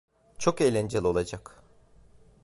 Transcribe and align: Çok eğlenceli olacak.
Çok 0.37 0.61
eğlenceli 0.61 1.07
olacak. 1.07 1.63